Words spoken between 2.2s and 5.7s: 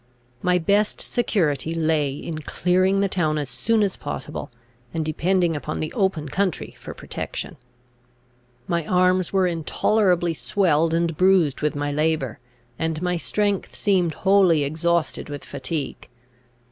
clearing the town as soon as possible, and depending